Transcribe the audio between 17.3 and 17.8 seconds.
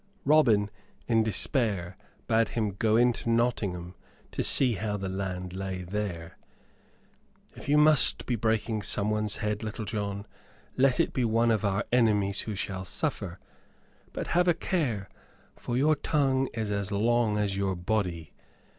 as your